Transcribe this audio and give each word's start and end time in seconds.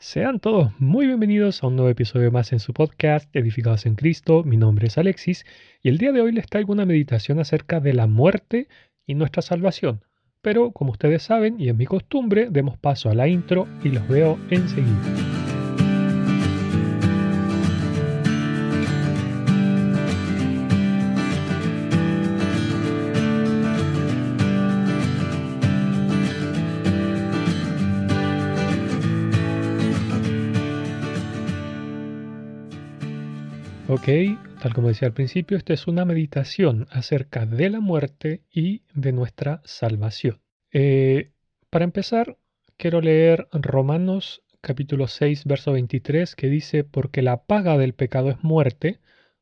Sean 0.00 0.38
todos 0.38 0.70
muy 0.78 1.08
bienvenidos 1.08 1.60
a 1.60 1.66
un 1.66 1.74
nuevo 1.74 1.90
episodio 1.90 2.30
más 2.30 2.52
en 2.52 2.60
su 2.60 2.72
podcast 2.72 3.28
Edificados 3.34 3.84
en 3.84 3.96
Cristo. 3.96 4.44
Mi 4.44 4.56
nombre 4.56 4.86
es 4.86 4.96
Alexis 4.96 5.44
y 5.82 5.88
el 5.88 5.98
día 5.98 6.12
de 6.12 6.20
hoy 6.20 6.30
les 6.30 6.46
traigo 6.46 6.72
una 6.72 6.86
meditación 6.86 7.40
acerca 7.40 7.80
de 7.80 7.94
la 7.94 8.06
muerte 8.06 8.68
y 9.06 9.14
nuestra 9.14 9.42
salvación. 9.42 10.04
Pero 10.40 10.70
como 10.70 10.92
ustedes 10.92 11.24
saben 11.24 11.60
y 11.60 11.68
es 11.68 11.74
mi 11.74 11.86
costumbre, 11.86 12.46
demos 12.48 12.78
paso 12.78 13.10
a 13.10 13.14
la 13.14 13.26
intro 13.26 13.66
y 13.82 13.88
los 13.88 14.06
veo 14.06 14.38
enseguida. 14.50 15.37
Ok, 33.98 34.38
tal 34.62 34.74
como 34.74 34.88
decía 34.88 35.08
al 35.08 35.12
principio, 35.12 35.56
esta 35.56 35.72
es 35.72 35.88
una 35.88 36.04
meditación 36.04 36.86
acerca 36.92 37.46
de 37.46 37.68
la 37.68 37.80
muerte 37.80 38.44
y 38.48 38.82
de 38.94 39.10
nuestra 39.10 39.60
salvación. 39.64 40.40
Eh, 40.72 41.32
para 41.68 41.84
empezar, 41.84 42.38
quiero 42.76 43.00
leer 43.00 43.48
Romanos 43.50 44.44
capítulo 44.60 45.08
6, 45.08 45.46
verso 45.46 45.72
23, 45.72 46.36
que 46.36 46.48
dice, 46.48 46.84
porque 46.84 47.22
la 47.22 47.42
paga 47.42 47.76
del 47.76 47.92
pecado 47.92 48.30
es 48.30 48.44
muerte, 48.44 49.00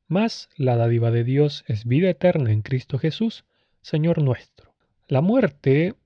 mas 0.09 0.49
la 0.57 0.77
dádiva 0.77 1.11
de 1.11 1.25
Dios 1.25 1.63
es 1.69 1.85
vida 1.85 2.09
eterna 2.09 2.51
en 2.51 2.63
Cristo 2.63 2.99
Jesús, 2.99 3.45
Señor 3.83 4.23
nuestro. 4.23 4.75
La 5.07 5.21
muerte, 5.21 5.97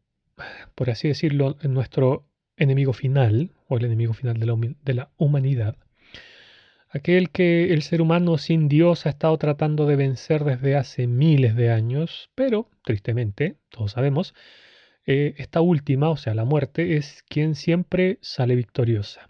por 0.75 0.91
así 0.91 1.07
decirlo, 1.07 1.57
nuestro 1.63 2.27
enemigo 2.57 2.95
final, 2.95 3.53
o 3.69 3.77
el 3.77 3.85
enemigo 3.85 4.13
final 4.13 4.41
de 4.41 4.95
la 4.95 5.13
humanidad, 5.19 5.77
aquel 6.91 7.31
que 7.31 7.73
el 7.73 7.83
ser 7.83 8.03
humano 8.03 8.37
sin 8.37 8.69
Dios 8.69 9.07
ha 9.07 9.11
estado 9.11 9.39
tratando 9.39 9.87
de 9.87 9.97
vencer 9.97 10.45
desde 10.45 10.77
hace 10.77 11.07
miles 11.07 11.55
de 11.57 11.71
años, 11.71 12.31
pero, 12.35 12.69
tristemente, 12.85 13.57
todos 13.71 13.93
sabemos, 13.93 14.35
eh, 15.07 15.35
esta 15.39 15.61
última, 15.61 16.11
o 16.11 16.17
sea, 16.17 16.35
la 16.35 16.45
muerte, 16.45 16.97
es 16.97 17.23
quien 17.29 17.55
siempre 17.55 18.19
sale 18.21 18.57
victoriosa. 18.57 19.29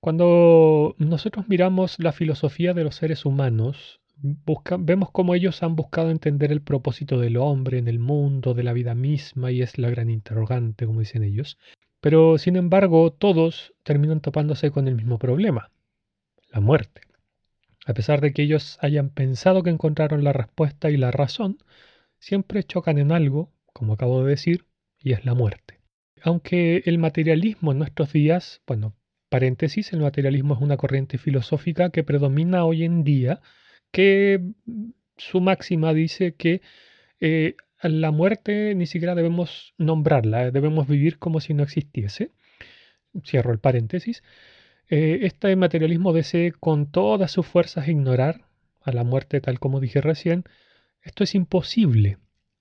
Cuando 0.00 0.94
nosotros 0.98 1.48
miramos 1.48 1.98
la 1.98 2.12
filosofía 2.12 2.74
de 2.74 2.84
los 2.84 2.96
seres 2.96 3.24
humanos, 3.24 4.00
vemos 4.78 5.10
cómo 5.10 5.34
ellos 5.34 5.62
han 5.62 5.76
buscado 5.76 6.10
entender 6.10 6.52
el 6.52 6.62
propósito 6.62 7.18
del 7.18 7.36
hombre 7.36 7.78
en 7.78 7.88
el 7.88 7.98
mundo, 7.98 8.54
de 8.54 8.64
la 8.64 8.72
vida 8.72 8.94
misma, 8.94 9.50
y 9.50 9.62
es 9.62 9.78
la 9.78 9.90
gran 9.90 10.10
interrogante, 10.10 10.86
como 10.86 11.00
dicen 11.00 11.22
ellos. 11.22 11.58
Pero, 12.00 12.38
sin 12.38 12.56
embargo, 12.56 13.12
todos 13.12 13.72
terminan 13.82 14.20
topándose 14.20 14.70
con 14.70 14.88
el 14.88 14.94
mismo 14.94 15.18
problema, 15.18 15.70
la 16.54 16.60
muerte. 16.60 17.02
A 17.84 17.92
pesar 17.92 18.20
de 18.20 18.32
que 18.32 18.42
ellos 18.42 18.78
hayan 18.80 19.10
pensado 19.10 19.62
que 19.62 19.70
encontraron 19.70 20.24
la 20.24 20.32
respuesta 20.32 20.90
y 20.90 20.96
la 20.96 21.10
razón, 21.10 21.58
siempre 22.18 22.62
chocan 22.62 22.98
en 22.98 23.12
algo, 23.12 23.52
como 23.72 23.94
acabo 23.94 24.22
de 24.22 24.30
decir, 24.30 24.64
y 25.02 25.12
es 25.12 25.24
la 25.24 25.34
muerte. 25.34 25.80
Aunque 26.22 26.82
el 26.86 26.96
materialismo 26.98 27.72
en 27.72 27.78
nuestros 27.78 28.12
días, 28.12 28.62
bueno, 28.66 28.94
paréntesis, 29.28 29.92
el 29.92 30.00
materialismo 30.00 30.54
es 30.54 30.60
una 30.60 30.76
corriente 30.76 31.18
filosófica 31.18 31.90
que 31.90 32.04
predomina 32.04 32.64
hoy 32.64 32.84
en 32.84 33.04
día, 33.04 33.40
que 33.90 34.40
su 35.16 35.40
máxima 35.40 35.92
dice 35.92 36.34
que 36.34 36.62
eh, 37.20 37.56
la 37.82 38.12
muerte 38.12 38.74
ni 38.74 38.86
siquiera 38.86 39.14
debemos 39.14 39.74
nombrarla, 39.76 40.50
debemos 40.50 40.86
vivir 40.88 41.18
como 41.18 41.40
si 41.40 41.52
no 41.52 41.64
existiese. 41.64 42.30
Cierro 43.24 43.52
el 43.52 43.58
paréntesis. 43.58 44.22
Eh, 44.96 45.26
este 45.26 45.56
materialismo 45.56 46.12
desee 46.12 46.52
con 46.52 46.86
todas 46.86 47.32
sus 47.32 47.44
fuerzas 47.44 47.88
ignorar 47.88 48.42
a 48.80 48.92
la 48.92 49.02
muerte 49.02 49.40
tal 49.40 49.58
como 49.58 49.80
dije 49.80 50.00
recién. 50.00 50.44
Esto 51.02 51.24
es 51.24 51.34
imposible, 51.34 52.18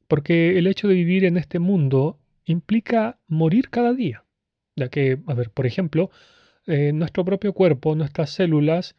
porque 0.08 0.58
el 0.58 0.66
hecho 0.66 0.88
de 0.88 0.96
vivir 0.96 1.26
en 1.26 1.38
este 1.38 1.60
mundo 1.60 2.18
implica 2.44 3.20
morir 3.28 3.70
cada 3.70 3.94
día. 3.94 4.24
Ya 4.76 4.90
que, 4.90 5.20
a 5.28 5.34
ver, 5.36 5.52
por 5.52 5.68
ejemplo, 5.68 6.10
eh, 6.66 6.92
nuestro 6.92 7.24
propio 7.24 7.54
cuerpo, 7.54 7.94
nuestras 7.94 8.32
células, 8.32 8.96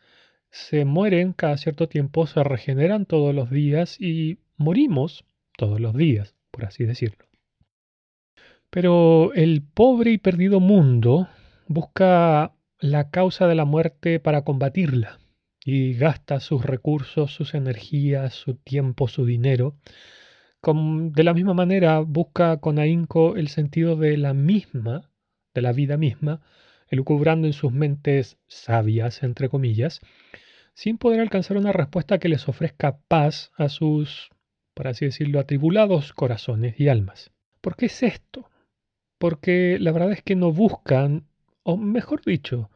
se 0.52 0.84
mueren 0.84 1.32
cada 1.32 1.56
cierto 1.56 1.88
tiempo, 1.88 2.28
se 2.28 2.40
regeneran 2.44 3.04
todos 3.04 3.34
los 3.34 3.50
días 3.50 4.00
y 4.00 4.38
morimos 4.58 5.24
todos 5.58 5.80
los 5.80 5.96
días, 5.96 6.36
por 6.52 6.66
así 6.66 6.84
decirlo. 6.84 7.26
Pero 8.70 9.34
el 9.34 9.60
pobre 9.62 10.12
y 10.12 10.18
perdido 10.18 10.60
mundo 10.60 11.28
busca 11.66 12.52
la 12.84 13.08
causa 13.08 13.46
de 13.46 13.54
la 13.54 13.64
muerte 13.64 14.20
para 14.20 14.42
combatirla 14.44 15.18
y 15.64 15.94
gasta 15.94 16.38
sus 16.38 16.62
recursos, 16.66 17.32
sus 17.32 17.54
energías, 17.54 18.34
su 18.34 18.56
tiempo, 18.56 19.08
su 19.08 19.24
dinero. 19.24 19.78
de 20.62 21.24
la 21.24 21.32
misma 21.32 21.54
manera 21.54 22.00
busca 22.00 22.58
con 22.58 22.78
ahínco 22.78 23.36
el 23.36 23.48
sentido 23.48 23.96
de 23.96 24.18
la 24.18 24.34
misma, 24.34 25.10
de 25.54 25.62
la 25.62 25.72
vida 25.72 25.96
misma, 25.96 26.42
elucubrando 26.88 27.46
en 27.46 27.54
sus 27.54 27.72
mentes 27.72 28.36
sabias, 28.48 29.22
entre 29.22 29.48
comillas, 29.48 30.02
sin 30.74 30.98
poder 30.98 31.20
alcanzar 31.20 31.56
una 31.56 31.72
respuesta 31.72 32.18
que 32.18 32.28
les 32.28 32.46
ofrezca 32.50 32.98
paz 33.08 33.50
a 33.56 33.70
sus, 33.70 34.28
por 34.74 34.88
así 34.88 35.06
decirlo, 35.06 35.40
atribulados 35.40 36.12
corazones 36.12 36.78
y 36.78 36.88
almas. 36.88 37.30
¿Por 37.62 37.76
qué 37.76 37.86
es 37.86 38.02
esto? 38.02 38.50
Porque 39.16 39.78
la 39.80 39.90
verdad 39.90 40.12
es 40.12 40.22
que 40.22 40.36
no 40.36 40.52
buscan, 40.52 41.28
o 41.62 41.78
mejor 41.78 42.22
dicho, 42.22 42.68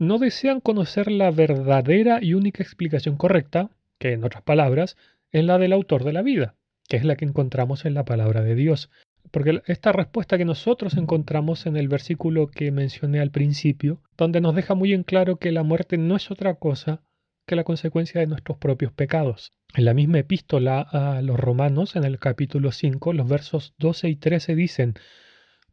no 0.00 0.18
desean 0.18 0.60
conocer 0.60 1.12
la 1.12 1.30
verdadera 1.30 2.20
y 2.22 2.32
única 2.32 2.62
explicación 2.62 3.18
correcta, 3.18 3.68
que 3.98 4.14
en 4.14 4.24
otras 4.24 4.42
palabras 4.42 4.96
es 5.30 5.44
la 5.44 5.58
del 5.58 5.74
autor 5.74 6.04
de 6.04 6.14
la 6.14 6.22
vida, 6.22 6.54
que 6.88 6.96
es 6.96 7.04
la 7.04 7.16
que 7.16 7.26
encontramos 7.26 7.84
en 7.84 7.92
la 7.92 8.06
palabra 8.06 8.42
de 8.42 8.54
Dios. 8.54 8.90
Porque 9.30 9.60
esta 9.66 9.92
respuesta 9.92 10.38
que 10.38 10.46
nosotros 10.46 10.96
encontramos 10.96 11.66
en 11.66 11.76
el 11.76 11.88
versículo 11.88 12.48
que 12.48 12.72
mencioné 12.72 13.20
al 13.20 13.30
principio, 13.30 14.00
donde 14.16 14.40
nos 14.40 14.54
deja 14.54 14.74
muy 14.74 14.94
en 14.94 15.02
claro 15.02 15.36
que 15.36 15.52
la 15.52 15.62
muerte 15.62 15.98
no 15.98 16.16
es 16.16 16.30
otra 16.30 16.54
cosa 16.54 17.02
que 17.46 17.54
la 17.54 17.64
consecuencia 17.64 18.22
de 18.22 18.26
nuestros 18.26 18.56
propios 18.56 18.92
pecados. 18.92 19.52
En 19.74 19.84
la 19.84 19.92
misma 19.92 20.20
epístola 20.20 20.80
a 20.80 21.20
los 21.20 21.38
romanos, 21.38 21.94
en 21.94 22.04
el 22.04 22.18
capítulo 22.18 22.72
5, 22.72 23.12
los 23.12 23.28
versos 23.28 23.74
12 23.78 24.08
y 24.08 24.16
13 24.16 24.54
dicen, 24.54 24.94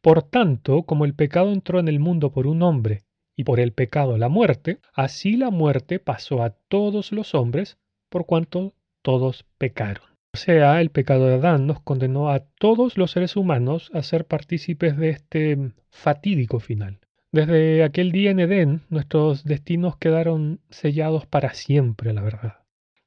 Por 0.01 0.21
tanto, 0.23 0.83
como 0.83 1.05
el 1.05 1.13
pecado 1.13 1.53
entró 1.53 1.79
en 1.79 1.87
el 1.87 1.99
mundo 1.99 2.33
por 2.33 2.45
un 2.45 2.61
hombre, 2.61 3.06
y 3.37 3.45
por 3.45 3.61
el 3.61 3.71
pecado 3.71 4.17
la 4.17 4.27
muerte, 4.27 4.79
así 4.93 5.37
la 5.37 5.51
muerte 5.51 5.99
pasó 5.99 6.43
a 6.43 6.49
todos 6.49 7.13
los 7.13 7.33
hombres 7.35 7.77
por 8.09 8.25
cuanto 8.25 8.73
todos 9.01 9.45
pecaron. 9.57 10.03
O 10.33 10.37
sea, 10.37 10.81
el 10.81 10.89
pecado 10.89 11.27
de 11.27 11.35
Adán 11.35 11.67
nos 11.67 11.79
condenó 11.79 12.29
a 12.29 12.41
todos 12.59 12.97
los 12.97 13.11
seres 13.11 13.35
humanos 13.35 13.89
a 13.93 14.03
ser 14.03 14.25
partícipes 14.25 14.97
de 14.97 15.09
este 15.09 15.71
fatídico 15.89 16.59
final. 16.59 16.99
Desde 17.31 17.83
aquel 17.83 18.11
día 18.11 18.31
en 18.31 18.39
Edén, 18.39 18.81
nuestros 18.89 19.43
destinos 19.43 19.97
quedaron 19.97 20.59
sellados 20.69 21.25
para 21.27 21.53
siempre, 21.53 22.13
la 22.13 22.21
verdad. 22.21 22.57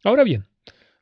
Ahora 0.04 0.24
bien, 0.24 0.47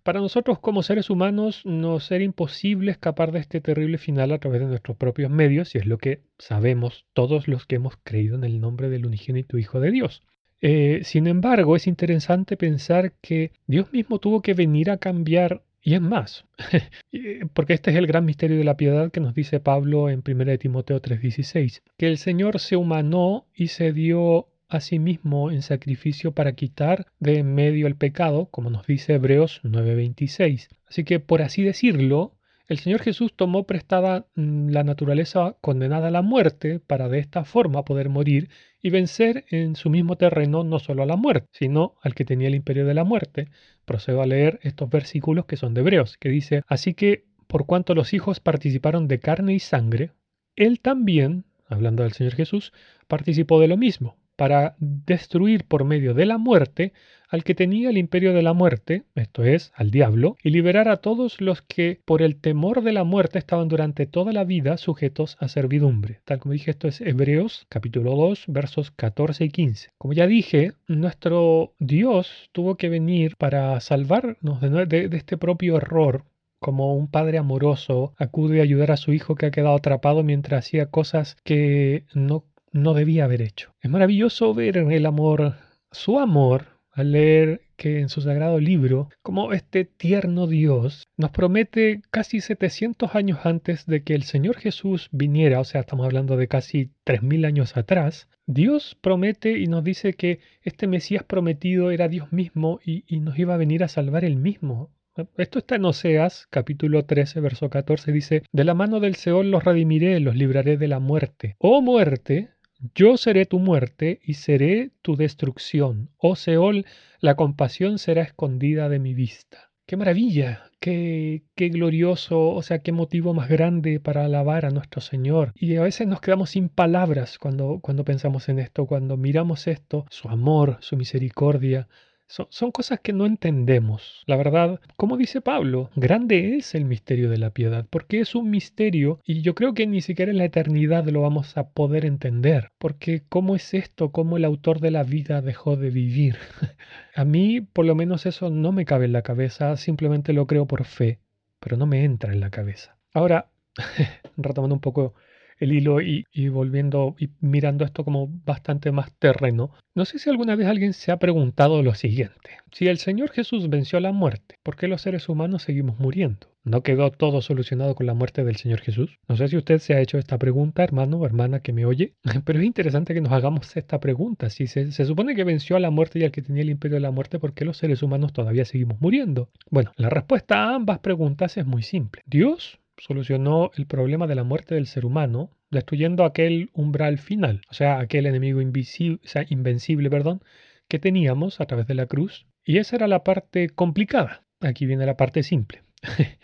para 0.08 0.20
nosotros 0.20 0.58
como 0.58 0.82
seres 0.82 1.10
humanos 1.10 1.60
nos 1.66 2.10
era 2.10 2.24
imposible 2.24 2.90
escapar 2.90 3.30
de 3.30 3.40
este 3.40 3.60
terrible 3.60 3.98
final 3.98 4.32
a 4.32 4.38
través 4.38 4.62
de 4.62 4.66
nuestros 4.66 4.96
propios 4.96 5.30
medios, 5.30 5.74
y 5.74 5.78
es 5.78 5.84
lo 5.84 5.98
que 5.98 6.22
sabemos 6.38 7.04
todos 7.12 7.46
los 7.46 7.66
que 7.66 7.76
hemos 7.76 7.98
creído 8.04 8.34
en 8.36 8.44
el 8.44 8.58
nombre 8.58 8.88
del 8.88 9.04
unigénito 9.04 9.58
Hijo 9.58 9.80
de 9.80 9.90
Dios. 9.90 10.22
Eh, 10.62 11.00
sin 11.04 11.26
embargo, 11.26 11.76
es 11.76 11.86
interesante 11.86 12.56
pensar 12.56 13.12
que 13.20 13.52
Dios 13.66 13.92
mismo 13.92 14.18
tuvo 14.18 14.40
que 14.40 14.54
venir 14.54 14.90
a 14.90 14.96
cambiar, 14.96 15.62
y 15.82 15.92
es 15.92 16.00
más, 16.00 16.46
porque 17.52 17.74
este 17.74 17.90
es 17.90 17.98
el 17.98 18.06
gran 18.06 18.24
misterio 18.24 18.56
de 18.56 18.64
la 18.64 18.78
piedad 18.78 19.10
que 19.10 19.20
nos 19.20 19.34
dice 19.34 19.60
Pablo 19.60 20.08
en 20.08 20.22
1 20.26 20.56
Timoteo 20.56 21.02
3:16, 21.02 21.82
que 21.98 22.08
el 22.08 22.16
Señor 22.16 22.60
se 22.60 22.76
humanó 22.76 23.46
y 23.54 23.68
se 23.68 23.92
dio 23.92 24.48
Asimismo, 24.70 25.50
en 25.50 25.62
sacrificio 25.62 26.32
para 26.32 26.52
quitar 26.52 27.06
de 27.20 27.38
en 27.38 27.54
medio 27.54 27.86
el 27.86 27.96
pecado, 27.96 28.50
como 28.50 28.68
nos 28.68 28.86
dice 28.86 29.14
Hebreos 29.14 29.62
9:26. 29.62 30.68
Así 30.86 31.04
que, 31.04 31.20
por 31.20 31.40
así 31.40 31.62
decirlo, 31.62 32.34
el 32.66 32.78
Señor 32.78 33.00
Jesús 33.00 33.32
tomó 33.34 33.64
prestada 33.64 34.26
mm, 34.34 34.68
la 34.68 34.84
naturaleza 34.84 35.56
condenada 35.62 36.08
a 36.08 36.10
la 36.10 36.20
muerte 36.20 36.80
para 36.80 37.08
de 37.08 37.18
esta 37.18 37.46
forma 37.46 37.86
poder 37.86 38.10
morir 38.10 38.50
y 38.82 38.90
vencer 38.90 39.46
en 39.48 39.74
su 39.74 39.88
mismo 39.88 40.16
terreno 40.16 40.64
no 40.64 40.80
solo 40.80 41.02
a 41.02 41.06
la 41.06 41.16
muerte, 41.16 41.48
sino 41.52 41.94
al 42.02 42.14
que 42.14 42.26
tenía 42.26 42.48
el 42.48 42.54
imperio 42.54 42.84
de 42.84 42.92
la 42.92 43.04
muerte. 43.04 43.48
Procedo 43.86 44.20
a 44.20 44.26
leer 44.26 44.60
estos 44.62 44.90
versículos 44.90 45.46
que 45.46 45.56
son 45.56 45.72
de 45.72 45.80
Hebreos, 45.80 46.18
que 46.18 46.28
dice, 46.28 46.60
así 46.66 46.92
que 46.92 47.24
por 47.46 47.64
cuanto 47.64 47.94
los 47.94 48.12
hijos 48.12 48.38
participaron 48.38 49.08
de 49.08 49.18
carne 49.18 49.54
y 49.54 49.60
sangre, 49.60 50.12
él 50.56 50.80
también, 50.80 51.46
hablando 51.68 52.02
del 52.02 52.12
Señor 52.12 52.34
Jesús, 52.34 52.74
participó 53.06 53.60
de 53.60 53.68
lo 53.68 53.78
mismo 53.78 54.18
para 54.38 54.76
destruir 54.78 55.64
por 55.64 55.82
medio 55.82 56.14
de 56.14 56.24
la 56.24 56.38
muerte 56.38 56.92
al 57.28 57.42
que 57.42 57.56
tenía 57.56 57.90
el 57.90 57.98
imperio 57.98 58.32
de 58.32 58.40
la 58.40 58.52
muerte, 58.52 59.02
esto 59.16 59.42
es, 59.42 59.72
al 59.74 59.90
diablo, 59.90 60.36
y 60.44 60.50
liberar 60.50 60.88
a 60.88 60.98
todos 60.98 61.40
los 61.40 61.60
que 61.60 62.00
por 62.04 62.22
el 62.22 62.36
temor 62.36 62.82
de 62.82 62.92
la 62.92 63.02
muerte 63.02 63.40
estaban 63.40 63.66
durante 63.66 64.06
toda 64.06 64.32
la 64.32 64.44
vida 64.44 64.76
sujetos 64.76 65.36
a 65.40 65.48
servidumbre. 65.48 66.20
Tal 66.24 66.38
como 66.38 66.52
dije, 66.52 66.70
esto 66.70 66.86
es 66.86 67.00
Hebreos 67.00 67.66
capítulo 67.68 68.14
2 68.14 68.44
versos 68.46 68.92
14 68.92 69.44
y 69.44 69.50
15. 69.50 69.88
Como 69.98 70.14
ya 70.14 70.28
dije, 70.28 70.72
nuestro 70.86 71.74
Dios 71.80 72.48
tuvo 72.52 72.76
que 72.76 72.88
venir 72.88 73.36
para 73.36 73.80
salvarnos 73.80 74.60
de, 74.60 75.08
de 75.08 75.16
este 75.16 75.36
propio 75.36 75.78
error 75.78 76.24
como 76.60 76.94
un 76.96 77.08
padre 77.08 77.38
amoroso 77.38 78.14
acude 78.18 78.60
a 78.60 78.62
ayudar 78.62 78.92
a 78.92 78.96
su 78.96 79.12
hijo 79.12 79.34
que 79.34 79.46
ha 79.46 79.50
quedado 79.50 79.74
atrapado 79.74 80.22
mientras 80.22 80.64
hacía 80.64 80.86
cosas 80.86 81.36
que 81.44 82.04
no, 82.14 82.44
no 82.72 82.94
debía 82.94 83.24
haber 83.24 83.42
hecho. 83.42 83.72
Es 83.80 83.90
maravilloso 83.90 84.54
ver 84.54 84.76
el 84.76 85.06
amor, 85.06 85.54
su 85.90 86.18
amor, 86.18 86.78
al 86.98 87.12
leer 87.12 87.62
que 87.76 88.00
en 88.00 88.08
su 88.08 88.20
sagrado 88.20 88.58
libro, 88.58 89.08
como 89.22 89.52
este 89.52 89.84
tierno 89.84 90.48
Dios 90.48 91.06
nos 91.16 91.30
promete 91.30 92.02
casi 92.10 92.40
700 92.40 93.14
años 93.14 93.38
antes 93.44 93.86
de 93.86 94.02
que 94.02 94.14
el 94.14 94.24
Señor 94.24 94.56
Jesús 94.56 95.08
viniera, 95.12 95.60
o 95.60 95.64
sea, 95.64 95.82
estamos 95.82 96.04
hablando 96.04 96.36
de 96.36 96.48
casi 96.48 96.90
3.000 97.06 97.46
años 97.46 97.76
atrás, 97.76 98.28
Dios 98.46 98.96
promete 99.00 99.58
y 99.58 99.68
nos 99.68 99.84
dice 99.84 100.14
que 100.14 100.40
este 100.62 100.88
Mesías 100.88 101.22
prometido 101.22 101.92
era 101.92 102.08
Dios 102.08 102.32
mismo 102.32 102.80
y, 102.84 103.04
y 103.06 103.20
nos 103.20 103.38
iba 103.38 103.54
a 103.54 103.58
venir 103.58 103.84
a 103.84 103.88
salvar 103.88 104.24
él 104.24 104.36
mismo. 104.36 104.90
Esto 105.36 105.60
está 105.60 105.76
en 105.76 105.84
Oseas, 105.84 106.46
capítulo 106.50 107.04
13, 107.04 107.40
verso 107.40 107.70
14, 107.70 108.10
dice, 108.12 108.42
De 108.52 108.64
la 108.64 108.74
mano 108.74 109.00
del 109.00 109.16
Seol 109.16 109.50
los 109.50 109.64
redimiré, 109.64 110.18
los 110.20 110.36
libraré 110.36 110.76
de 110.76 110.88
la 110.88 111.00
muerte. 111.00 111.56
Oh 111.58 111.80
muerte, 111.80 112.50
yo 112.94 113.16
seré 113.16 113.46
tu 113.46 113.58
muerte 113.58 114.20
y 114.24 114.34
seré 114.34 114.90
tu 115.02 115.16
destrucción. 115.16 116.10
Oh 116.16 116.36
Seol, 116.36 116.86
la 117.20 117.34
compasión 117.34 117.98
será 117.98 118.22
escondida 118.22 118.88
de 118.88 118.98
mi 118.98 119.14
vista. 119.14 119.70
¡Qué 119.86 119.96
maravilla! 119.96 120.70
Qué, 120.80 121.44
qué 121.56 121.70
glorioso! 121.70 122.50
O 122.50 122.62
sea, 122.62 122.80
qué 122.80 122.92
motivo 122.92 123.34
más 123.34 123.48
grande 123.48 124.00
para 124.00 124.24
alabar 124.26 124.66
a 124.66 124.70
nuestro 124.70 125.00
Señor. 125.00 125.52
Y 125.54 125.76
a 125.76 125.82
veces 125.82 126.06
nos 126.06 126.20
quedamos 126.20 126.50
sin 126.50 126.68
palabras 126.68 127.38
cuando, 127.38 127.80
cuando 127.80 128.04
pensamos 128.04 128.48
en 128.48 128.58
esto, 128.58 128.86
cuando 128.86 129.16
miramos 129.16 129.66
esto, 129.66 130.04
su 130.10 130.28
amor, 130.28 130.76
su 130.80 130.96
misericordia, 130.96 131.88
son, 132.28 132.70
cosas 132.72 133.00
que 133.00 133.12
no 133.12 133.26
entendemos. 133.26 134.22
La 134.26 134.36
verdad, 134.36 134.80
como 134.96 135.16
dice 135.16 135.40
Pablo, 135.40 135.90
grande 135.96 136.56
es 136.56 136.74
el 136.74 136.84
misterio 136.84 137.30
de 137.30 137.38
la 137.38 137.50
piedad, 137.50 137.86
porque 137.88 138.20
es 138.20 138.34
un 138.34 138.50
misterio 138.50 139.20
y 139.24 139.40
yo 139.40 139.54
creo 139.54 139.74
que 139.74 139.86
ni 139.86 140.00
siquiera 140.02 140.30
en 140.30 140.38
la 140.38 140.44
eternidad 140.44 141.06
lo 141.06 141.22
vamos 141.22 141.56
a 141.56 141.70
poder 141.70 142.04
entender, 142.04 142.70
porque 142.78 143.22
¿cómo 143.28 143.56
es 143.56 143.72
esto? 143.74 144.12
¿Cómo 144.12 144.36
el 144.36 144.44
autor 144.44 144.80
de 144.80 144.90
la 144.90 145.04
vida 145.04 145.40
dejó 145.40 145.76
de 145.76 145.90
vivir? 145.90 146.36
a 147.14 147.24
mí, 147.24 147.60
por 147.60 147.86
lo 147.86 147.94
menos 147.94 148.26
eso 148.26 148.50
no 148.50 148.72
me 148.72 148.84
cabe 148.84 149.06
en 149.06 149.12
la 149.12 149.22
cabeza, 149.22 149.76
simplemente 149.76 150.32
lo 150.32 150.46
creo 150.46 150.66
por 150.66 150.84
fe, 150.84 151.20
pero 151.60 151.76
no 151.76 151.86
me 151.86 152.04
entra 152.04 152.32
en 152.32 152.40
la 152.40 152.50
cabeza. 152.50 152.98
Ahora, 153.14 153.48
retomando 154.36 154.74
un 154.74 154.80
poco 154.80 155.14
el 155.58 155.72
hilo 155.72 156.00
y, 156.00 156.24
volviendo 156.48 157.14
y 157.18 157.30
mirando 157.40 157.84
esto 157.84 158.04
como 158.04 158.28
bastante 158.44 158.92
más 158.92 159.12
terreno, 159.18 159.70
no 159.94 160.04
sé 160.04 160.18
si 160.18 160.30
alguna 160.30 160.56
vez 160.56 160.66
alguien 160.66 160.92
se 160.92 161.10
ha 161.10 161.18
preguntado 161.18 161.82
lo 161.82 161.94
siguiente. 161.94 162.58
Si 162.72 162.86
el 162.86 162.98
Señor 162.98 163.30
Jesús 163.30 163.68
venció 163.68 163.98
la 164.00 164.12
muerte, 164.12 164.56
¿por 164.62 164.76
qué 164.76 164.88
los 164.88 165.02
seres 165.02 165.28
humanos 165.28 165.62
seguimos 165.62 165.98
muriendo? 165.98 166.48
¿No 166.64 166.82
quedó 166.82 167.10
todo 167.10 167.40
solucionado 167.40 167.94
con 167.94 168.06
la 168.06 168.14
muerte 168.14 168.44
del 168.44 168.56
Señor 168.56 168.80
Jesús? 168.80 169.18
No 169.26 169.36
sé 169.36 169.48
si 169.48 169.56
usted 169.56 169.78
se 169.78 169.94
ha 169.94 170.00
hecho 170.00 170.18
esta 170.18 170.38
pregunta, 170.38 170.84
hermano 170.84 171.16
o 171.16 171.26
hermana 171.26 171.60
que 171.60 171.72
me 171.72 171.86
oye, 171.86 172.14
pero 172.44 172.58
es 172.58 172.64
interesante 172.66 173.14
que 173.14 173.22
nos 173.22 173.32
hagamos 173.32 173.74
esta 173.76 174.00
pregunta. 174.00 174.50
Si 174.50 174.66
se, 174.66 174.92
se, 174.92 175.04
supone 175.06 175.34
que 175.34 175.44
venció 175.44 175.76
a 175.76 175.80
la 175.80 175.90
muerte 175.90 176.18
y 176.18 176.24
al 176.24 176.30
que 176.30 176.42
tenía 176.42 176.62
el 176.62 176.70
imperio 176.70 176.96
de 176.96 177.00
la 177.00 177.10
muerte, 177.10 177.38
¿por 177.38 177.54
qué 177.54 177.64
los 177.64 177.78
seres 177.78 178.02
humanos 178.02 178.32
todavía 178.32 178.64
seguimos 178.64 179.00
muriendo? 179.00 179.48
Bueno, 179.70 179.92
la 179.96 180.10
respuesta 180.10 180.64
a 180.64 180.74
ambas 180.74 180.98
preguntas 180.98 181.56
es 181.56 181.64
muy 181.64 181.82
simple. 181.82 182.22
Dios 182.26 182.78
solucionó 182.98 183.70
el 183.76 183.86
problema 183.86 184.26
de 184.26 184.34
la 184.34 184.44
muerte 184.44 184.74
del 184.74 184.86
ser 184.86 185.06
humano, 185.06 185.50
destruyendo 185.70 186.24
aquel 186.24 186.70
umbral 186.72 187.18
final, 187.18 187.62
o 187.70 187.74
sea, 187.74 187.98
aquel 187.98 188.26
enemigo 188.26 188.60
invencible, 188.60 190.10
perdón, 190.10 190.42
que 190.88 190.98
teníamos 190.98 191.60
a 191.60 191.66
través 191.66 191.86
de 191.86 191.94
la 191.94 192.06
cruz. 192.06 192.46
Y 192.64 192.78
esa 192.78 192.96
era 192.96 193.08
la 193.08 193.24
parte 193.24 193.70
complicada. 193.70 194.44
Aquí 194.60 194.86
viene 194.86 195.06
la 195.06 195.16
parte 195.16 195.42
simple. 195.42 195.82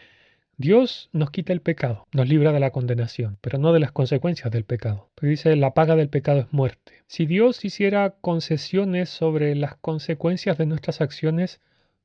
Dios 0.57 1.11
nos 1.13 1.31
quita 1.31 1.53
el 1.53 1.61
pecado, 1.61 2.07
nos 2.13 2.29
libra 2.29 2.53
de 2.53 2.61
la 2.61 2.71
condenación, 2.71 3.39
pero 3.41 3.59
no 3.59 3.73
de 3.73 3.81
las 3.81 3.91
consecuencias 3.91 4.53
del 4.53 4.65
pecado. 4.65 5.11
Dice, 5.21 5.57
la 5.57 5.75
paga 5.75 5.97
del 5.97 6.09
pecado 6.09 6.41
es 6.41 6.53
muerte. 6.53 7.03
Si 7.09 7.27
Dios 7.27 7.65
hiciera 7.65 8.15
concesiones 8.21 9.09
sobre 9.09 9.57
las 9.57 9.77
consecuencias 9.77 10.57
de 10.57 10.67
nuestras 10.67 11.01
acciones, 11.01 11.61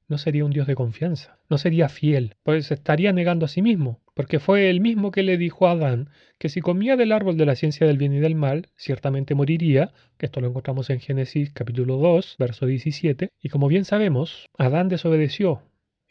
no 0.10 0.18
sería 0.18 0.44
un 0.44 0.52
Dios 0.52 0.68
de 0.68 0.76
confianza, 0.76 1.40
no 1.50 1.58
sería 1.58 1.88
fiel, 1.88 2.36
pues 2.44 2.72
estaría 2.72 3.14
negando 3.14 3.46
a 3.46 3.50
sí 3.50 3.62
mismo, 3.62 4.02
porque 4.14 4.40
fue 4.40 4.70
él 4.70 4.82
mismo 4.82 5.12
que 5.12 5.24
le 5.24 5.38
dijo 5.38 5.68
a 5.68 5.72
Adán 5.72 6.10
que 6.38 6.50
si 6.50 6.60
comía 6.60 6.98
del 6.98 7.14
árbol 7.14 7.38
de 7.38 7.46
la 7.46 7.56
ciencia 7.56 7.88
del 7.88 7.98
bien 7.98 8.14
y 8.14 8.20
del 8.20 8.36
mal, 8.36 8.68
ciertamente 8.76 9.36
moriría, 9.36 9.94
que 10.18 10.26
esto 10.26 10.42
lo 10.42 10.48
encontramos 10.48 10.90
en 10.90 11.00
Génesis 11.00 11.52
capítulo 11.54 11.98
2, 11.98 12.36
verso 12.38 12.66
17, 12.66 13.30
y 13.42 13.50
como 13.50 13.68
bien 13.70 13.86
sabemos, 13.86 14.48
Adán 14.58 14.90
desobedeció, 14.90 15.62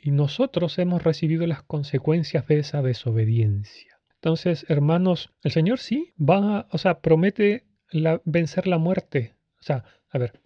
y 0.01 0.13
nosotros 0.13 0.79
hemos 0.79 1.03
recibido 1.03 1.47
las 1.47 1.63
consecuencias 1.63 2.47
de 2.47 2.61
esa 2.61 2.83
desobediencia. 2.83 3.99
Entonces, 4.15 4.65
hermanos, 4.69 5.31
el 5.43 5.53
Señor 5.53 5.79
sí 5.79 6.13
va, 6.19 6.67
o 6.71 6.79
sea, 6.79 7.01
promete 7.01 7.65
vencer 8.25 8.67
la 8.67 8.79
muerte. 8.79 9.35
O 9.61 9.63
sea, 9.63 9.85
a 10.11 10.19
ver, 10.19 10.41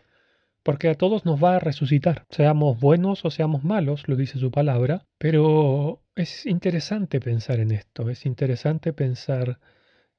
porque 0.62 0.88
a 0.88 0.94
todos 0.94 1.24
nos 1.24 1.42
va 1.42 1.56
a 1.56 1.60
resucitar, 1.60 2.24
seamos 2.30 2.78
buenos 2.78 3.24
o 3.24 3.30
seamos 3.30 3.64
malos, 3.64 4.08
lo 4.08 4.16
dice 4.16 4.38
su 4.38 4.50
palabra, 4.50 5.06
pero 5.18 6.02
es 6.14 6.46
interesante 6.46 7.20
pensar 7.20 7.60
en 7.60 7.72
esto, 7.72 8.10
es 8.10 8.26
interesante 8.26 8.92
pensar 8.92 9.58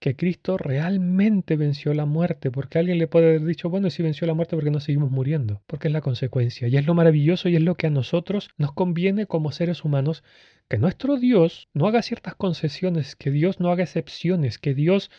que 0.04 0.18
Cristo 0.18 0.58
realmente 0.58 1.56
venció 1.56 1.94
la 1.94 2.06
muerte, 2.06 2.52
porque 2.52 2.78
alguien 2.78 2.98
le 2.98 3.08
puede 3.08 3.28
haber 3.28 3.46
dicho, 3.46 3.70
bueno, 3.70 3.90
si 3.90 4.04
venció 4.04 4.28
la 4.28 4.34
muerte, 4.34 4.58
porque 4.58 4.70
no 4.70 4.82
seguimos 4.82 5.12
muriendo? 5.12 5.64
Porque 5.66 5.88
es 5.88 5.94
la 5.94 6.02
consecuencia, 6.02 6.68
y 6.68 6.76
es 6.76 6.86
lo 6.86 6.94
maravilloso 6.94 7.48
y 7.48 7.56
es 7.56 7.62
lo 7.62 7.76
que 7.76 7.88
a 7.88 7.90
nosotros 7.90 8.50
nos 8.58 8.74
conviene 8.74 9.28
como 9.28 9.54
seres 9.54 9.86
humanos, 9.86 10.22
que 10.68 10.78
nuestro 10.78 11.16
Dios 11.16 11.70
no 11.74 11.88
haga 11.88 12.02
ciertas 12.02 12.36
concesiones, 12.36 13.16
que 13.16 13.32
Dios 13.32 13.62
no 13.62 13.72
haga 13.72 13.84
excepciones, 13.84 14.58
que 14.58 14.74
Dios 14.74 15.10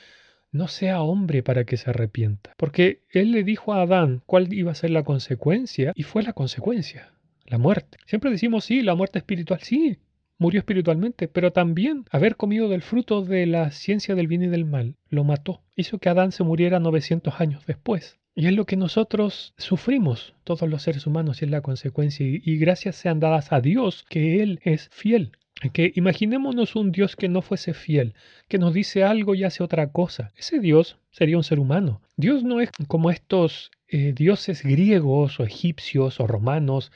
no 0.55 0.69
sea 0.69 1.03
hombre 1.03 1.43
para 1.43 1.65
que 1.65 1.77
se 1.77 1.91
arrepienta. 1.91 2.55
Porque 2.57 3.03
él 3.11 3.33
le 3.33 3.43
dijo 3.43 3.75
a 3.75 3.83
Adán 3.83 4.23
cuál 4.25 4.53
iba 4.55 4.71
a 4.71 4.77
ser 4.77 4.91
la 4.91 5.03
consecuencia 5.03 5.93
y 5.97 6.05
fue 6.05 6.23
la 6.23 6.33
consecuencia, 6.33 7.13
la 7.45 7.59
muerte. 7.59 7.99
Siempre 8.07 8.31
decimos, 8.31 8.65
sí, 8.65 8.81
la 8.81 8.95
muerte 8.95 9.19
espiritual, 9.19 9.59
sí, 9.63 9.99
murió 10.39 10.61
espiritualmente, 10.61 11.27
pero 11.27 11.53
también 11.53 12.05
haber 12.11 12.37
comido 12.37 12.69
del 12.69 12.83
fruto 12.83 13.23
de 13.23 13.47
la 13.47 13.73
ciencia 13.73 14.15
del 14.15 14.29
bien 14.29 14.45
y 14.45 14.47
del 14.47 14.65
mal 14.65 14.95
lo 15.09 15.25
mató. 15.25 15.63
Hizo 15.75 15.99
que 15.99 16.09
Adán 16.09 16.31
se 16.31 16.45
muriera 16.45 16.79
900 16.79 17.41
años 17.41 17.67
después. 17.67 18.19
Y 18.37 18.47
es 18.47 18.53
lo 18.53 18.65
que 18.65 18.77
nosotros 18.77 19.55
sufrimos, 19.59 20.35
todos 20.45 20.69
los 20.69 20.83
seres 20.83 21.07
humanos, 21.07 21.43
y 21.43 21.47
es 21.47 21.51
la 21.51 21.63
consecuencia. 21.63 22.27
Y 22.27 22.59
gracias 22.59 22.95
sean 22.97 23.19
dadas 23.19 23.53
a 23.53 23.61
Dios, 23.61 24.05
que 24.09 24.43
Él 24.43 24.61
es 24.63 24.89
fiel 24.93 25.33
que 25.73 25.93
imaginémonos 25.95 26.77
un 26.77 26.93
Dios 26.93 27.17
que 27.17 27.29
no 27.29 27.43
fuese 27.43 27.75
fiel, 27.75 28.15
que 28.49 28.59
nos 28.59 28.75
dice 28.75 29.05
algo 29.05 29.35
y 29.35 29.45
hace 29.45 29.63
otra 29.63 29.93
cosa. 29.93 30.33
Ese 30.37 30.61
Dios 30.61 30.99
sería 31.11 31.37
un 31.37 31.45
ser 31.45 31.59
humano. 31.59 32.01
Dios 32.17 32.43
no 32.45 32.61
es 32.61 32.71
como 32.89 33.11
estos 33.11 33.71
eh, 33.89 34.13
dioses 34.15 34.63
griegos 34.63 35.41
o 35.41 35.45
egipcios 35.45 36.21
o 36.21 36.27
romanos 36.27 36.93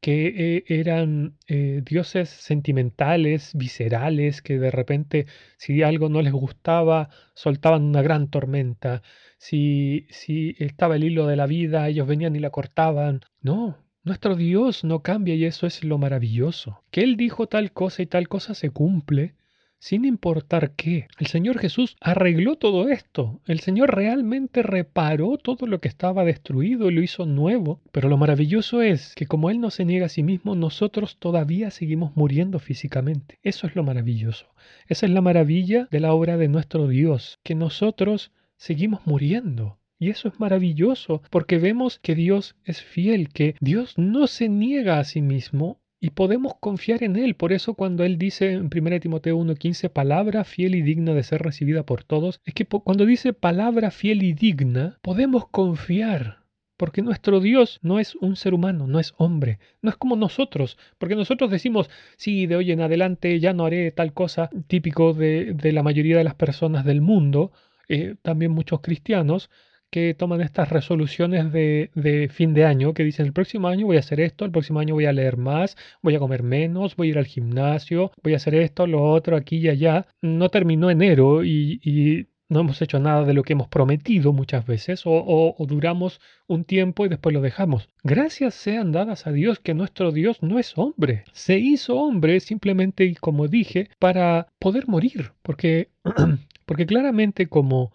que 0.00 0.56
eh, 0.58 0.64
eran 0.68 1.36
eh, 1.48 1.82
dioses 1.84 2.28
sentimentales, 2.28 3.52
viscerales, 3.54 4.42
que 4.42 4.58
de 4.58 4.70
repente 4.70 5.26
si 5.56 5.82
algo 5.82 6.08
no 6.08 6.22
les 6.22 6.32
gustaba, 6.32 7.10
soltaban 7.34 7.82
una 7.82 8.02
gran 8.02 8.28
tormenta. 8.30 9.02
Si, 9.38 10.06
si 10.10 10.56
estaba 10.58 10.96
el 10.96 11.04
hilo 11.04 11.26
de 11.26 11.36
la 11.36 11.46
vida, 11.46 11.88
ellos 11.88 12.06
venían 12.06 12.36
y 12.36 12.40
la 12.40 12.50
cortaban. 12.50 13.20
No, 13.40 13.78
nuestro 14.04 14.36
Dios 14.36 14.84
no 14.84 15.02
cambia 15.02 15.34
y 15.34 15.44
eso 15.44 15.66
es 15.66 15.84
lo 15.84 15.98
maravilloso. 15.98 16.82
Que 16.90 17.02
Él 17.02 17.16
dijo 17.16 17.46
tal 17.46 17.72
cosa 17.72 18.02
y 18.02 18.06
tal 18.06 18.28
cosa 18.28 18.54
se 18.54 18.70
cumple 18.70 19.34
sin 19.78 20.04
importar 20.04 20.72
qué. 20.72 21.06
El 21.18 21.26
Señor 21.26 21.58
Jesús 21.58 21.96
arregló 22.00 22.56
todo 22.56 22.88
esto. 22.88 23.40
El 23.46 23.60
Señor 23.60 23.94
realmente 23.94 24.62
reparó 24.62 25.38
todo 25.38 25.66
lo 25.66 25.80
que 25.80 25.88
estaba 25.88 26.24
destruido 26.24 26.90
y 26.90 26.94
lo 26.94 27.02
hizo 27.02 27.26
nuevo. 27.26 27.80
Pero 27.92 28.08
lo 28.08 28.16
maravilloso 28.16 28.82
es 28.82 29.14
que 29.14 29.26
como 29.26 29.50
Él 29.50 29.60
no 29.60 29.70
se 29.70 29.84
niega 29.84 30.06
a 30.06 30.10
sí 30.10 30.22
mismo, 30.22 30.54
nosotros 30.54 31.16
todavía 31.18 31.70
seguimos 31.70 32.16
muriendo 32.16 32.58
físicamente. 32.58 33.38
Eso 33.42 33.66
es 33.66 33.76
lo 33.76 33.84
maravilloso. 33.84 34.46
Esa 34.88 35.06
es 35.06 35.12
la 35.12 35.20
maravilla 35.20 35.88
de 35.90 36.00
la 36.00 36.12
obra 36.12 36.36
de 36.36 36.48
nuestro 36.48 36.88
Dios, 36.88 37.38
que 37.42 37.54
nosotros 37.54 38.32
seguimos 38.56 39.06
muriendo. 39.06 39.77
Y 39.98 40.10
eso 40.10 40.28
es 40.28 40.38
maravilloso 40.38 41.22
porque 41.30 41.58
vemos 41.58 41.98
que 41.98 42.14
Dios 42.14 42.56
es 42.64 42.82
fiel, 42.82 43.30
que 43.30 43.56
Dios 43.60 43.98
no 43.98 44.26
se 44.26 44.48
niega 44.48 44.98
a 44.98 45.04
sí 45.04 45.22
mismo 45.22 45.80
y 46.00 46.10
podemos 46.10 46.54
confiar 46.60 47.02
en 47.02 47.16
Él. 47.16 47.34
Por 47.34 47.52
eso 47.52 47.74
cuando 47.74 48.04
Él 48.04 48.18
dice 48.18 48.52
en 48.52 48.70
1 48.72 49.00
Timoteo 49.00 49.36
1.15, 49.38 49.90
palabra 49.90 50.44
fiel 50.44 50.76
y 50.76 50.82
digna 50.82 51.14
de 51.14 51.24
ser 51.24 51.42
recibida 51.42 51.84
por 51.84 52.04
todos, 52.04 52.40
es 52.44 52.54
que 52.54 52.64
cuando 52.64 53.06
dice 53.06 53.32
palabra 53.32 53.90
fiel 53.90 54.22
y 54.22 54.32
digna, 54.32 54.98
podemos 55.02 55.48
confiar 55.48 56.38
porque 56.78 57.02
nuestro 57.02 57.40
Dios 57.40 57.80
no 57.82 57.98
es 57.98 58.14
un 58.14 58.36
ser 58.36 58.54
humano, 58.54 58.86
no 58.86 59.00
es 59.00 59.12
hombre, 59.18 59.58
no 59.82 59.90
es 59.90 59.96
como 59.96 60.14
nosotros, 60.14 60.78
porque 60.98 61.16
nosotros 61.16 61.50
decimos, 61.50 61.90
sí, 62.16 62.46
de 62.46 62.54
hoy 62.54 62.70
en 62.70 62.80
adelante 62.80 63.40
ya 63.40 63.52
no 63.52 63.66
haré 63.66 63.90
tal 63.90 64.14
cosa, 64.14 64.48
típico 64.68 65.12
de, 65.12 65.56
la 65.60 65.82
mayoría 65.82 66.16
de 66.16 66.24
las 66.24 66.36
personas 66.36 66.84
del 66.84 67.00
mundo, 67.00 67.50
eh, 67.88 68.14
también 68.22 68.52
muchos 68.52 68.80
cristianos, 68.80 69.50
que 69.90 70.14
toman 70.14 70.40
estas 70.40 70.68
resoluciones 70.68 71.52
de, 71.52 72.30
fin 72.32 72.54
de 72.54 72.64
año, 72.64 72.94
que 72.94 73.04
dicen 73.04 73.26
el 73.26 73.32
próximo 73.32 73.68
año 73.68 73.86
voy 73.86 73.96
a 73.96 74.00
hacer 74.00 74.20
esto, 74.20 74.44
el 74.44 74.50
próximo 74.50 74.80
año 74.80 74.94
voy 74.94 75.06
a 75.06 75.12
leer 75.12 75.36
más, 75.36 75.76
voy 76.02 76.14
a 76.14 76.18
comer 76.18 76.42
menos, 76.42 76.96
voy 76.96 77.08
a 77.08 77.10
ir 77.10 77.18
al 77.18 77.26
gimnasio, 77.26 78.12
voy 78.22 78.34
a 78.34 78.36
hacer 78.36 78.54
esto, 78.54 78.86
lo 78.86 79.02
otro, 79.02 79.36
aquí 79.36 79.58
y 79.58 79.68
allá. 79.68 80.06
No 80.22 80.48
terminó 80.50 80.90
enero 80.90 81.44
y, 81.44 81.80
y 81.82 82.26
no 82.48 82.60
hemos 82.60 82.80
hecho 82.80 82.98
nada 82.98 83.24
de 83.24 83.34
lo 83.34 83.42
que 83.42 83.52
hemos 83.52 83.68
prometido 83.68 84.32
muchas 84.32 84.66
veces 84.66 85.02
o, 85.06 85.54
o, 85.56 85.66
duramos 85.66 86.20
un 86.46 86.64
tiempo 86.64 87.04
y 87.04 87.08
después 87.08 87.34
lo 87.34 87.40
dejamos. 87.40 87.90
Gracias 88.02 88.54
sean 88.54 88.92
dadas 88.92 89.26
a 89.26 89.32
Dios 89.32 89.58
que 89.58 89.74
nuestro 89.74 90.12
Dios 90.12 90.42
no 90.42 90.58
es 90.58 90.76
hombre. 90.76 91.24
Se 91.32 91.58
hizo 91.58 91.96
hombre 91.96 92.40
simplemente, 92.40 93.04
y 93.04 93.14
como 93.14 93.48
dije, 93.48 93.90
para 93.98 94.48
poder 94.58 94.88
morir, 94.88 95.32
porque, 95.42 95.90
porque 96.66 96.86
claramente 96.86 97.48
como 97.48 97.92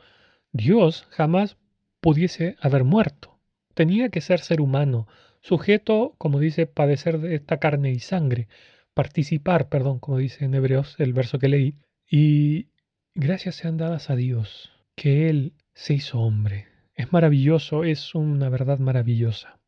Dios 0.51 1.07
jamás 1.09 1.57
pudiese 2.03 2.57
haber 2.59 2.83
muerto. 2.83 3.39
Tenía 3.75 4.09
que 4.09 4.19
ser 4.19 4.41
ser 4.41 4.59
humano, 4.59 5.07
sujeto, 5.39 6.15
como 6.17 6.41
dice, 6.41 6.67
padecer 6.67 7.17
de 7.19 7.33
esta 7.33 7.59
carne 7.59 7.91
y 7.91 7.99
sangre, 7.99 8.49
participar, 8.93 9.69
perdón, 9.69 9.99
como 9.99 10.17
dice 10.17 10.43
en 10.43 10.53
Hebreos 10.53 10.97
el 10.99 11.13
verso 11.13 11.39
que 11.39 11.47
leí, 11.47 11.75
y 12.05 12.67
gracias 13.15 13.55
sean 13.55 13.77
dadas 13.77 14.09
a 14.09 14.17
Dios, 14.17 14.69
que 14.95 15.29
Él 15.29 15.53
se 15.73 15.93
hizo 15.93 16.19
hombre. 16.19 16.67
Es 16.93 17.13
maravilloso, 17.13 17.85
es 17.85 18.13
una 18.15 18.49
verdad 18.49 18.79
maravillosa. 18.79 19.59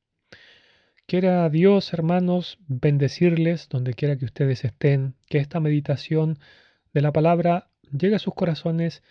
Quiera 1.06 1.50
Dios, 1.50 1.94
hermanos, 1.94 2.60
bendecirles 2.68 3.70
donde 3.70 3.94
quiera 3.94 4.18
que 4.18 4.26
ustedes 4.26 4.66
estén, 4.66 5.16
que 5.30 5.38
esta 5.38 5.62
meditación 5.62 6.38
de 6.94 7.02
la 7.02 7.14
palabra 7.14 7.70
llegue 7.98 8.16
a 8.16 8.20
sus 8.20 8.34
corazones 8.34 9.04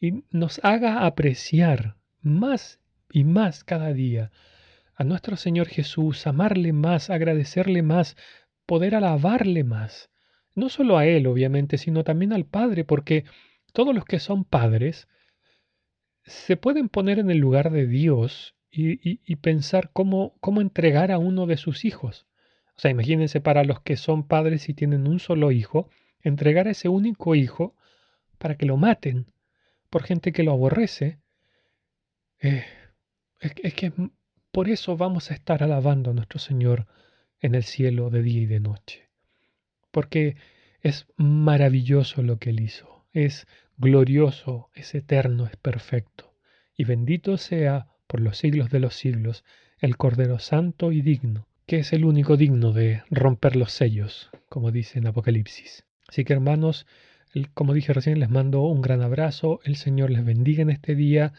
y 0.00 0.24
nos 0.30 0.64
haga 0.64 1.04
apreciar 1.04 1.99
más 2.22 2.80
y 3.12 3.24
más 3.24 3.64
cada 3.64 3.92
día 3.92 4.30
a 5.00 5.04
nuestro 5.04 5.36
Señor 5.36 5.66
Jesús, 5.66 6.26
amarle 6.26 6.74
más, 6.74 7.08
agradecerle 7.08 7.82
más, 7.82 8.18
poder 8.66 8.94
alabarle 8.94 9.64
más. 9.64 10.10
No 10.54 10.68
solo 10.68 10.98
a 10.98 11.06
Él, 11.06 11.26
obviamente, 11.26 11.78
sino 11.78 12.04
también 12.04 12.34
al 12.34 12.44
Padre, 12.44 12.84
porque 12.84 13.24
todos 13.72 13.94
los 13.94 14.04
que 14.04 14.18
son 14.18 14.44
padres 14.44 15.08
se 16.24 16.58
pueden 16.58 16.90
poner 16.90 17.18
en 17.18 17.30
el 17.30 17.38
lugar 17.38 17.70
de 17.70 17.86
Dios 17.86 18.54
y, 18.70 19.36
pensar 19.36 19.90
cómo, 19.92 20.34
cómo 20.40 20.60
entregar 20.60 21.10
a 21.10 21.18
uno 21.18 21.46
de 21.46 21.56
sus 21.56 21.86
hijos. 21.86 22.26
O 22.76 22.80
sea, 22.80 22.90
imagínense 22.90 23.40
para 23.40 23.64
los 23.64 23.80
que 23.80 23.96
son 23.96 24.28
padres 24.28 24.68
y 24.68 24.74
tienen 24.74 25.08
un 25.08 25.18
solo 25.18 25.50
hijo, 25.50 25.88
entregar 26.20 26.68
a 26.68 26.72
ese 26.72 26.88
único 26.88 27.34
hijo 27.34 27.74
para 28.38 28.56
que 28.56 28.66
lo 28.66 28.76
maten 28.76 29.32
por 29.88 30.02
gente 30.02 30.32
que 30.32 30.42
lo 30.42 30.52
aborrece, 30.52 31.18
eh, 32.40 32.64
es, 33.40 33.74
que 33.74 33.92
por 34.50 34.68
eso 34.68 34.96
vamos 34.96 35.30
a 35.30 35.34
estar 35.34 35.62
alabando 35.62 36.10
a 36.10 36.14
nuestro 36.14 36.38
Señor 36.38 36.86
en 37.40 37.54
el 37.54 37.62
cielo 37.62 38.10
de 38.10 38.22
día 38.22 38.42
y 38.42 38.46
de 38.46 38.60
noche. 38.60 39.08
Porque 39.90 40.36
es 40.80 41.06
maravilloso 41.16 42.22
lo 42.22 42.38
que 42.38 42.50
Él 42.50 42.60
hizo, 42.60 43.06
es 43.12 43.46
glorioso, 43.76 44.70
es 44.74 44.94
eterno, 44.94 45.46
es 45.46 45.56
perfecto. 45.56 46.34
Y 46.76 46.84
bendito 46.84 47.36
sea 47.36 47.86
por 48.06 48.20
los 48.20 48.38
siglos 48.38 48.70
de 48.70 48.80
los 48.80 48.94
siglos 48.94 49.44
el 49.78 49.96
Cordero 49.96 50.38
Santo 50.38 50.92
y 50.92 51.02
digno, 51.02 51.46
que 51.66 51.78
es 51.78 51.92
el 51.92 52.04
único 52.04 52.36
digno 52.36 52.72
de 52.72 53.02
romper 53.10 53.56
los 53.56 53.72
sellos, 53.72 54.30
como 54.48 54.70
dice 54.70 54.98
en 54.98 55.06
Apocalipsis. 55.06 55.84
Así 56.08 56.24
que 56.24 56.32
hermanos, 56.32 56.86
como 57.54 57.74
dije 57.74 57.92
recién, 57.92 58.18
les 58.18 58.30
mando 58.30 58.62
un 58.62 58.82
gran 58.82 59.02
abrazo, 59.02 59.60
el 59.64 59.76
Señor 59.76 60.10
les 60.10 60.24
bendiga 60.24 60.62
en 60.62 60.70
este 60.70 60.94
día 60.94 61.32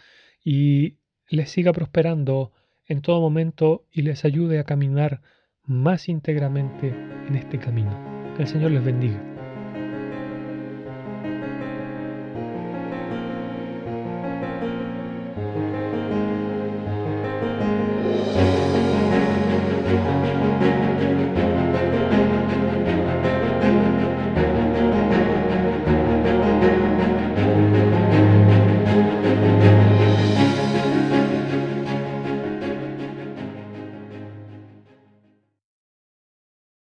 y 0.43 0.97
les 1.29 1.49
siga 1.49 1.73
prosperando 1.73 2.51
en 2.85 3.01
todo 3.01 3.21
momento 3.21 3.85
y 3.91 4.01
les 4.01 4.25
ayude 4.25 4.59
a 4.59 4.65
caminar 4.65 5.21
más 5.63 6.09
íntegramente 6.09 6.89
en 7.27 7.35
este 7.35 7.59
camino. 7.59 7.91
Que 8.35 8.43
el 8.43 8.47
Señor 8.47 8.71
les 8.71 8.83
bendiga. 8.83 9.30